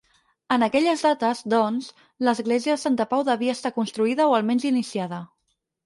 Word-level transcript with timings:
En 0.53 0.63
aquelles 0.67 1.03
dates, 1.07 1.43
doncs, 1.55 1.91
l'església 2.29 2.77
de 2.79 2.83
Santa 2.87 3.09
Pau 3.15 3.27
devia 3.31 3.57
estar 3.61 3.75
construïda 3.79 4.31
o 4.33 4.37
almenys 4.43 4.71
iniciada. 4.75 5.27